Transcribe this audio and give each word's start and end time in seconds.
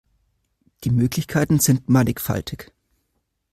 Die 0.83 0.89
Möglichkeiten 0.89 1.59
sind 1.59 1.87
mannigfaltig. 1.87 2.71